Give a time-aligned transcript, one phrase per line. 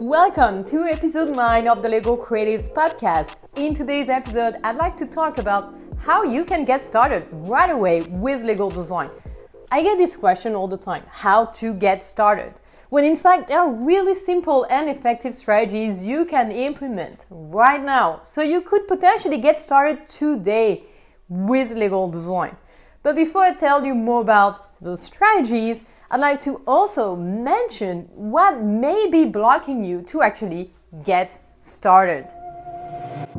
[0.00, 3.36] Welcome to episode 9 of the Legal Creatives podcast.
[3.54, 8.00] In today's episode, I'd like to talk about how you can get started right away
[8.00, 9.08] with legal design.
[9.70, 12.54] I get this question all the time how to get started?
[12.88, 18.20] When in fact, there are really simple and effective strategies you can implement right now.
[18.24, 20.82] So you could potentially get started today
[21.28, 22.56] with legal design.
[23.04, 28.60] But before I tell you more about those strategies, I'd like to also mention what
[28.60, 30.74] may be blocking you to actually
[31.04, 32.26] get started.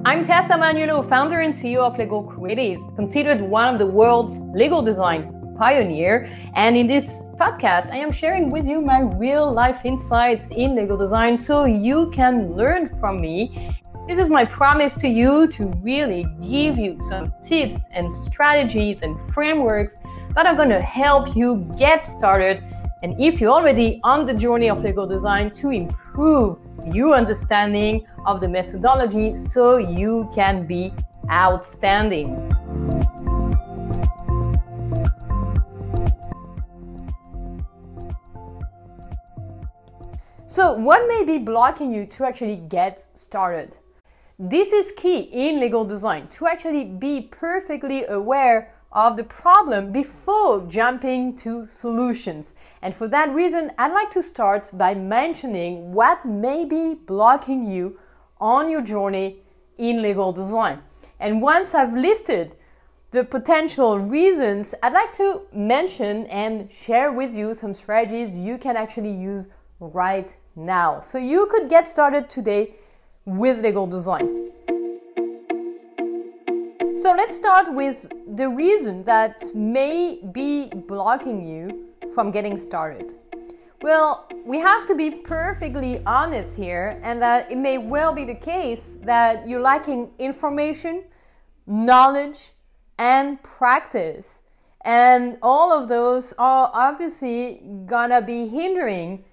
[0.04, 4.82] I'm Tessa Manuello, founder and CEO of Legal Creatives, considered one of the world's legal
[4.82, 6.36] design pioneer.
[6.56, 10.98] And in this podcast, I am sharing with you my real life insights in legal
[10.98, 13.72] design so you can learn from me.
[14.08, 19.20] This is my promise to you to really give you some tips and strategies and
[19.32, 19.98] frameworks
[20.36, 22.62] that are going to help you get started.
[23.04, 26.58] And if you're already on the journey of legal design, to improve
[26.92, 30.92] your understanding of the methodology so you can be
[31.32, 32.36] outstanding.
[40.48, 43.78] So, what may be blocking you to actually get started?
[44.38, 50.66] This is key in legal design to actually be perfectly aware of the problem before
[50.68, 52.56] jumping to solutions.
[52.82, 58.00] And for that reason, I'd like to start by mentioning what may be blocking you
[58.40, 59.40] on your journey
[59.78, 60.80] in legal design.
[61.20, 62.56] And once I've listed
[63.12, 68.78] the potential reasons, I'd like to mention and share with you some strategies you can
[68.78, 71.02] actually use right now.
[71.02, 72.76] So you could get started today
[73.26, 74.45] with legal design.
[77.06, 83.14] So let's start with the reason that may be blocking you from getting started.
[83.84, 88.34] Well, we have to be perfectly honest here, and that it may well be the
[88.34, 91.04] case that you're lacking information,
[91.68, 92.54] knowledge,
[92.98, 94.42] and practice.
[94.84, 99.24] And all of those are obviously gonna be hindering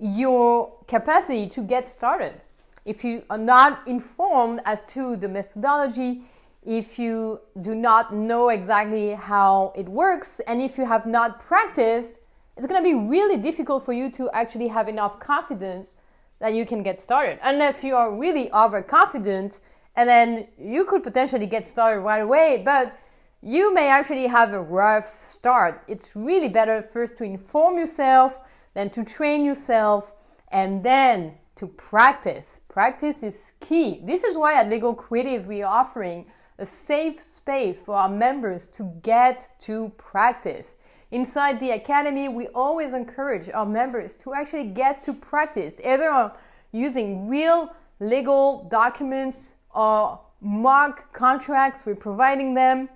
[0.00, 2.40] your capacity to get started.
[2.86, 6.22] If you are not informed as to the methodology,
[6.62, 12.18] if you do not know exactly how it works, and if you have not practiced,
[12.56, 15.94] it's going to be really difficult for you to actually have enough confidence
[16.38, 17.38] that you can get started.
[17.42, 19.60] Unless you are really overconfident,
[19.96, 22.98] and then you could potentially get started right away, but
[23.42, 25.82] you may actually have a rough start.
[25.88, 28.38] It's really better first to inform yourself
[28.74, 30.14] then to train yourself,
[30.48, 32.60] and then to practice.
[32.68, 34.00] Practice is key.
[34.04, 36.26] This is why at Legal Creatives we are offering
[36.60, 40.76] a safe space for our members to get to practice.
[41.10, 46.30] Inside the academy, we always encourage our members to actually get to practice, either
[46.70, 52.88] using real legal documents or mock contracts, we're providing them.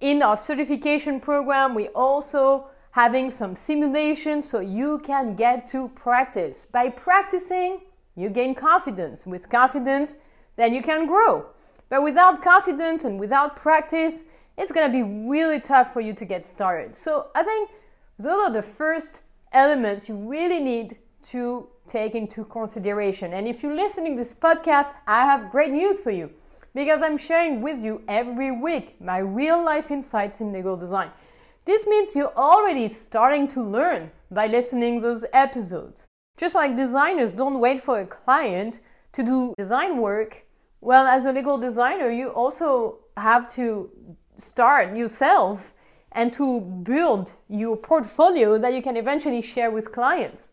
[0.00, 6.66] In our certification program, we also having some simulations so you can get to practice.
[6.70, 7.80] By practicing,
[8.14, 9.26] you gain confidence.
[9.26, 10.16] With confidence,
[10.56, 11.46] then you can grow.
[11.88, 14.24] But without confidence and without practice,
[14.56, 16.94] it's to be really tough for you to get started.
[16.94, 17.70] So I think
[18.18, 19.22] those are the first
[19.52, 23.32] elements you really need to take into consideration.
[23.32, 26.30] And if you're listening to this podcast, I have great news for you
[26.74, 31.10] because I'm sharing with you every week my real life insights in legal design.
[31.64, 36.04] This means you're already starting to learn by listening to those episodes.
[36.36, 38.80] Just like designers don't wait for a client
[39.12, 40.43] to do design work,
[40.84, 43.88] well, as a legal designer, you also have to
[44.36, 45.72] start yourself
[46.12, 50.50] and to build your portfolio that you can eventually share with clients.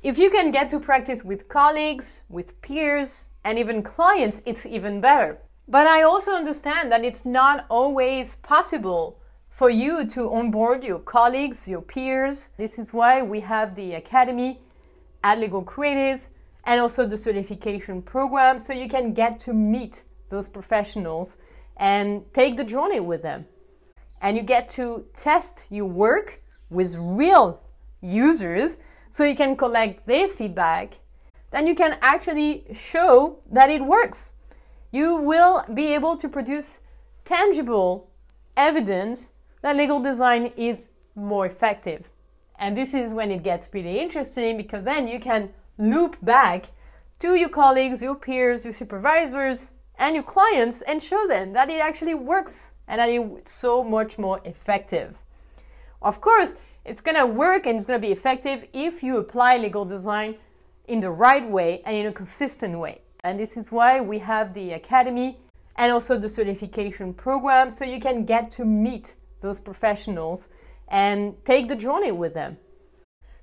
[0.00, 5.00] If you can get to practice with colleagues, with peers, and even clients, it's even
[5.00, 5.38] better.
[5.66, 9.18] But I also understand that it's not always possible
[9.48, 12.50] for you to onboard your colleagues, your peers.
[12.56, 14.60] This is why we have the Academy
[15.24, 16.28] at Legal Creatives
[16.64, 21.36] and also the certification program so you can get to meet those professionals
[21.76, 23.46] and take the journey with them.
[24.20, 27.60] And you get to test your work with real
[28.00, 28.78] users
[29.10, 30.98] so you can collect their feedback.
[31.50, 34.32] Then you can actually show that it works.
[34.90, 36.78] You will be able to produce
[37.24, 38.10] tangible
[38.56, 39.26] evidence
[39.62, 42.08] that legal design is more effective.
[42.58, 46.70] And this is when it gets pretty interesting because then you can loop back
[47.20, 51.80] to your colleagues, your peers, your supervisors, and your clients and show them that it
[51.80, 55.18] actually works and that it's so much more effective.
[56.00, 56.54] Of course,
[56.84, 60.36] it's gonna work and it's gonna be effective if you apply legal design
[60.88, 63.00] in the right way and in a consistent way.
[63.22, 65.38] And this is why we have the academy
[65.76, 70.48] and also the certification program so you can get to meet those professionals
[70.88, 72.58] and take the journey with them.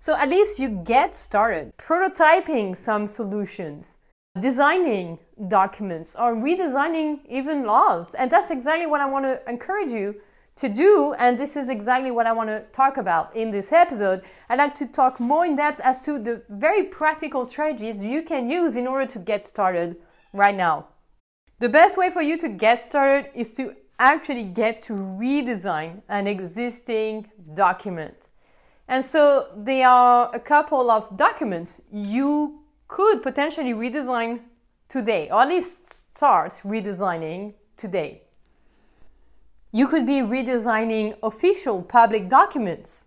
[0.02, 3.98] So at least you get started prototyping some solutions,
[4.40, 5.20] designing
[5.50, 8.16] documents, or redesigning even laws.
[8.16, 10.16] And that's exactly what I want to encourage you
[10.56, 11.14] to do.
[11.20, 14.22] And this is exactly what I want to talk about in this episode.
[14.48, 18.50] I'd like to talk more in depth as to the very practical strategies you can
[18.50, 19.98] use in order to get started
[20.32, 20.88] right now.
[21.60, 26.26] The best way for you to get started is to actually get to redesign an
[26.26, 28.29] existing document.
[28.90, 34.40] And so there are a couple of documents you could potentially redesign
[34.88, 38.24] today, or at least start redesigning today.
[39.72, 43.06] You could be redesigning official public documents,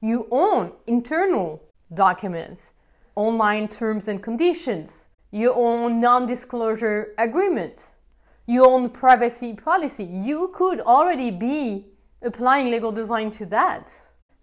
[0.00, 1.60] you own internal
[1.92, 2.70] documents,
[3.16, 7.88] online terms and conditions, you own non disclosure agreement,
[8.46, 10.04] you own privacy policy.
[10.04, 11.86] You could already be
[12.22, 13.92] applying legal design to that.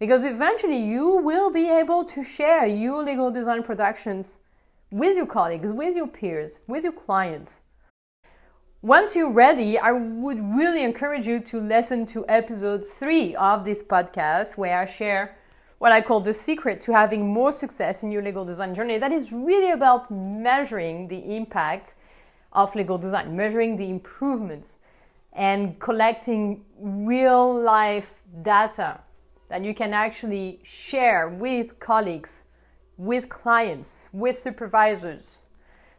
[0.01, 4.39] Because eventually you will be able to share your legal design productions
[4.89, 7.62] with your colleagues, with your peers, with your clients.
[8.81, 13.83] Once you're ready, I would really encourage you to listen to episode three of this
[13.83, 15.38] podcast, where I share
[15.77, 18.97] what I call the secret to having more success in your legal design journey.
[18.97, 21.94] That is really about measuring the impact
[22.54, 24.80] of legal design, measuring the improvements
[25.33, 29.01] and collecting real life data
[29.51, 32.45] that you can actually share with colleagues,
[32.95, 35.39] with clients, with supervisors.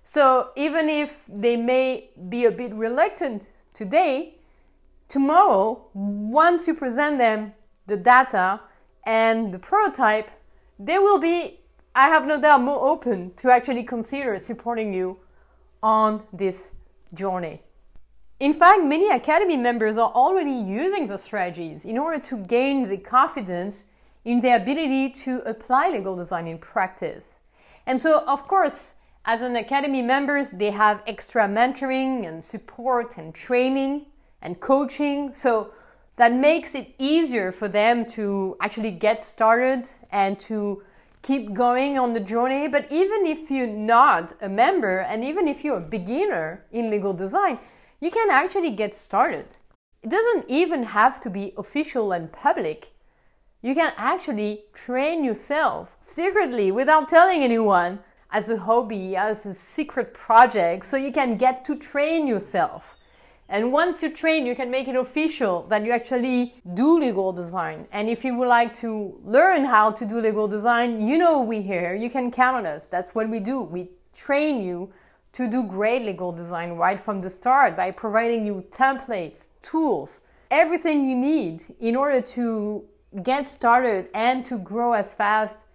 [0.02, 4.38] So even if they may be a bit reluctant today,
[5.06, 7.52] tomorrow, once you present them
[7.86, 8.60] the data
[9.04, 10.30] and the prototype,
[10.78, 11.60] they will be,
[11.94, 15.18] I have no doubt, more open to actually consider supporting you
[15.82, 16.70] on this
[17.12, 17.60] journey.
[18.42, 22.96] In fact, many Academy members are already using the strategies in order to gain the
[22.96, 23.84] confidence
[24.24, 27.38] in their ability to apply legal design in practice.
[27.86, 28.94] And so, of course,
[29.26, 34.06] as an Academy members, they have extra mentoring and support and training
[34.42, 35.32] and coaching.
[35.34, 35.72] So
[36.16, 40.82] that makes it easier for them to actually get started and to
[41.22, 42.66] keep going on the journey.
[42.66, 47.12] But even if you're not a member and even if you're a beginner in legal
[47.12, 47.60] design,
[48.02, 49.46] you can actually get started.
[50.02, 52.90] It doesn't even have to be official and public.
[53.62, 58.00] You can actually train yourself secretly without telling anyone
[58.32, 62.96] as a hobby, as a secret project, so you can get to train yourself.
[63.48, 67.86] And once you train, you can make it official that you actually do legal design.
[67.92, 71.62] And if you would like to learn how to do legal design, you know we
[71.62, 71.94] here.
[71.94, 72.88] You can count on us.
[72.88, 73.60] That's what we do.
[73.60, 74.92] We train you
[75.32, 80.20] to do great legal design right from the start by providing you templates, tools,
[80.50, 82.84] everything you need in order to
[83.22, 85.66] get started and to grow as fast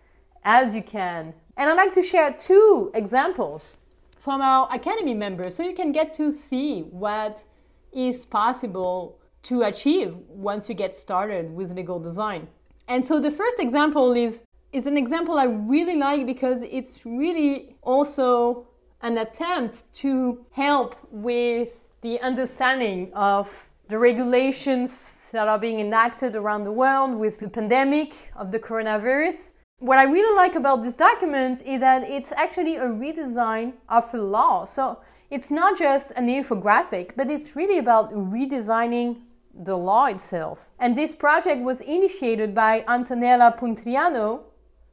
[0.44, 1.34] as you can.
[1.58, 3.78] And I'd like to share two examples
[4.18, 7.44] from our Academy members so you can get to see what
[7.92, 12.48] is possible to achieve once you get started with legal design.
[12.88, 14.44] And so the first example is
[14.74, 18.68] is an example I really like because it's really also
[19.02, 21.70] an attempt to help with
[22.02, 28.32] the understanding of the regulations that are being enacted around the world with the pandemic
[28.36, 29.52] of the coronavirus.
[29.80, 34.18] What I really like about this document is that it's actually a redesign of a
[34.18, 34.66] law.
[34.66, 35.00] So
[35.30, 39.22] it's not just an infographic, but it's really about redesigning
[39.54, 40.70] the law itself.
[40.80, 44.42] And this project was initiated by Antonella Puntriano,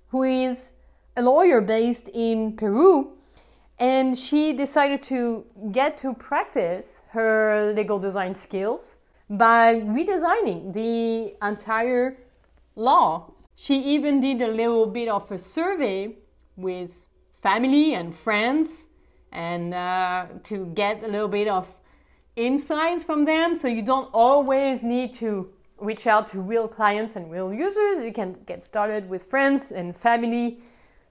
[0.09, 0.73] who is
[1.17, 3.13] a lawyer based in Peru.
[3.79, 12.19] And she decided to get to practice her legal design skills by redesigning the entire
[12.77, 13.33] law.
[13.57, 16.17] She even did a little bit of a survey
[16.57, 18.87] with family and friends
[19.33, 21.69] and uh, to get a little bit of
[22.37, 23.55] insights from them.
[23.55, 28.01] So you don't always need to reach out to real clients and real users.
[28.01, 30.61] You can get started with friends and family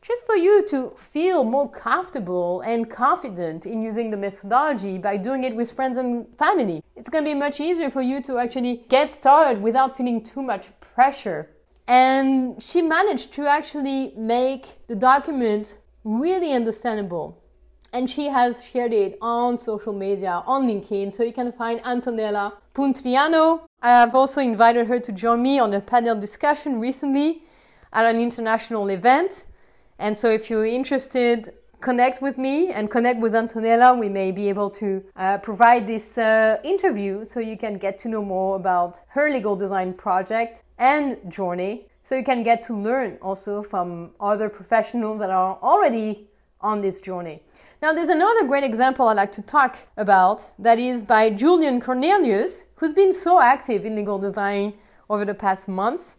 [0.05, 5.43] just for you to feel more comfortable and confident in using the methodology by doing
[5.43, 6.83] it with friends and family.
[6.95, 10.41] It's going to be much easier for you to actually get started without feeling too
[10.41, 11.49] much pressure.
[11.87, 17.43] And she managed to actually make the document really understandable
[17.93, 22.53] and she has shared it on social media, on LinkedIn, so you can find Antonella
[22.73, 23.67] Puntriano.
[23.83, 27.43] I have also invited her to join me on a panel discussion recently
[27.93, 29.45] at an international event.
[29.99, 33.97] And so if you're interested, connect with me and connect with Antonella.
[33.97, 38.07] We may be able to uh, provide this uh, interview so you can get to
[38.07, 41.87] know more about her legal design project and journey.
[42.03, 46.27] So you can get to learn also from other professionals that are already
[46.59, 47.41] on this journey.
[47.81, 52.63] Now, there's another great example I'd like to talk about that is by Julian Cornelius,
[52.75, 54.73] who's been so active in legal design
[55.09, 56.15] over the past months.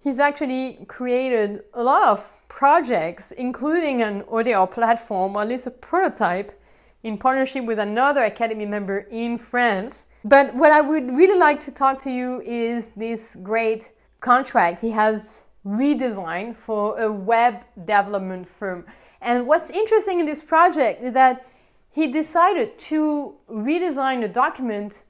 [0.00, 5.70] He's actually created a lot of projects, including an ODR platform, or at least a
[5.70, 6.58] prototype,
[7.02, 10.06] in partnership with another Academy member in France.
[10.24, 14.90] But what I would really like to talk to you is this great contract he
[14.92, 18.86] has redesigned for a web development firm.
[19.20, 21.46] And what's interesting in this project is that
[21.90, 25.04] he decided to redesign the document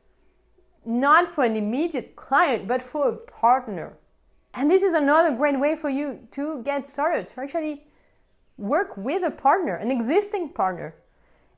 [0.84, 3.96] not for an immediate client, but for a partner.
[4.56, 7.84] And this is another great way for you to get started, to actually
[8.56, 10.94] work with a partner, an existing partner.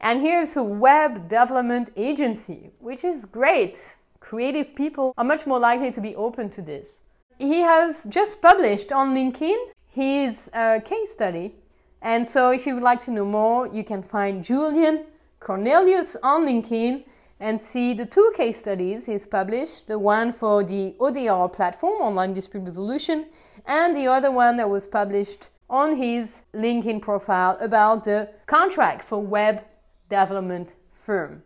[0.01, 3.95] And here's a web development agency, which is great.
[4.21, 7.01] Creative people are much more likely to be open to this.
[7.39, 11.55] He has just published on LinkedIn his uh, case study
[12.01, 15.05] and so, if you would like to know more, you can find Julian
[15.41, 17.05] Cornelius on LinkedIn
[17.41, 22.35] and see the two case studies he's published the one for the ODR platform, Online
[22.35, 23.27] Dispute Resolution,
[23.67, 29.21] and the other one that was published on his LinkedIn profile about the contract for
[29.21, 29.63] web
[30.09, 31.43] development firm.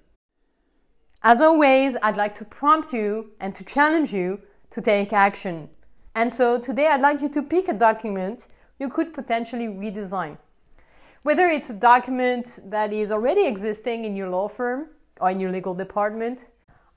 [1.22, 5.68] As always, I'd like to prompt you and to challenge you to take action.
[6.14, 8.46] And so today I'd like you to pick a document
[8.78, 10.38] you could potentially redesign.
[11.22, 14.88] Whether it's a document that is already existing in your law firm
[15.23, 16.49] or in your legal department,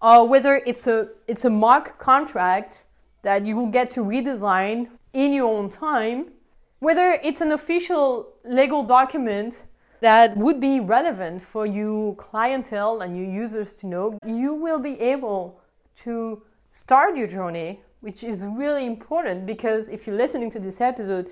[0.01, 2.83] or whether it's a, it's a mock contract
[3.21, 6.31] that you will get to redesign in your own time,
[6.79, 9.63] whether it's an official legal document
[10.01, 14.99] that would be relevant for you clientele and your users to know, you will be
[14.99, 15.59] able
[15.95, 21.29] to start your journey, which is really important because if you're listening to this episode,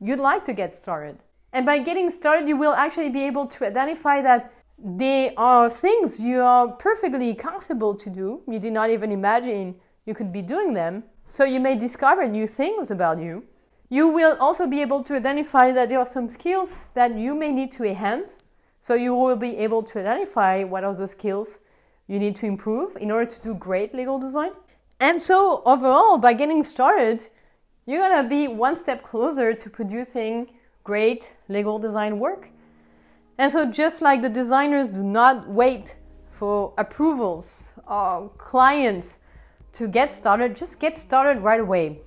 [0.00, 1.16] you'd like to get started.
[1.52, 4.52] And by getting started, you will actually be able to identify that
[4.86, 8.42] they are things you are perfectly comfortable to do.
[8.46, 11.04] You did not even imagine you could be doing them.
[11.30, 13.44] So you may discover new things about you.
[13.88, 17.50] You will also be able to identify that there are some skills that you may
[17.50, 18.40] need to enhance.
[18.80, 21.60] So you will be able to identify what are the skills
[22.06, 24.50] you need to improve in order to do great legal design.
[25.00, 27.26] And so overall, by getting started,
[27.86, 30.50] you're gonna be one step closer to producing
[30.82, 32.50] great legal design work.
[33.38, 35.96] And so, just like the designers do not wait
[36.30, 39.18] for approvals or clients
[39.72, 42.00] to get started, just get started right away.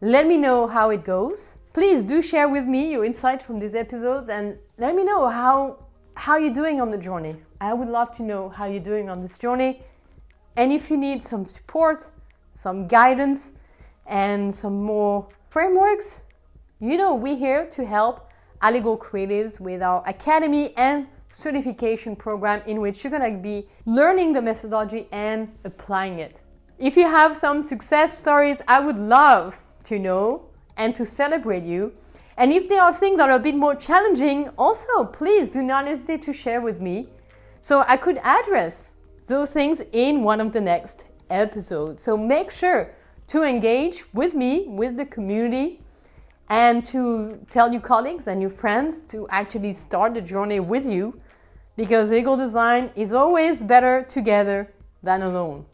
[0.00, 1.56] Let me know how it goes.
[1.72, 5.84] Please do share with me your insight from these episodes and let me know how
[6.14, 7.34] how you're doing on the journey.
[7.60, 9.82] I would love to know how you're doing on this journey.
[10.56, 12.06] And if you need some support,
[12.54, 13.52] some guidance,
[14.06, 16.20] and some more frameworks,
[16.78, 18.30] you know, we're here to help
[18.70, 24.32] Legal creatives with our academy and certification program in which you're going to be learning
[24.32, 26.42] the methodology and applying it.
[26.78, 31.92] If you have some success stories, I would love to know and to celebrate you.
[32.36, 35.86] And if there are things that are a bit more challenging, also please do not
[35.86, 37.08] hesitate to share with me
[37.60, 38.94] so I could address
[39.26, 42.02] those things in one of the next episodes.
[42.02, 42.94] So make sure
[43.28, 45.80] to engage with me, with the community,
[46.48, 51.18] and to tell your colleagues and your friends to actually start the journey with you
[51.76, 54.72] because legal design is always better together
[55.02, 55.64] than alone.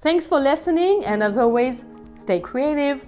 [0.00, 1.84] Thanks for listening, and as always,
[2.14, 3.06] stay creative,